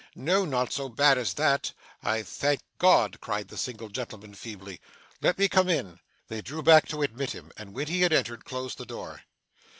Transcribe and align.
'No, 0.15 0.45
not 0.45 0.73
so 0.73 0.89
bad 0.89 1.19
as 1.19 1.35
that.' 1.35 1.73
'I 2.01 2.23
thank 2.23 2.61
God!' 2.79 3.21
cried 3.21 3.49
the 3.49 3.55
single 3.55 3.87
gentleman 3.87 4.33
feebly. 4.33 4.81
'Let 5.21 5.37
me 5.37 5.47
come 5.47 5.69
in.' 5.69 5.99
They 6.27 6.41
drew 6.41 6.63
back 6.63 6.87
to 6.87 7.03
admit 7.03 7.33
him, 7.33 7.51
and 7.55 7.75
when 7.75 7.85
he 7.85 8.01
had 8.01 8.11
entered, 8.11 8.43
closed 8.43 8.79
the 8.79 8.85
door. 8.87 9.21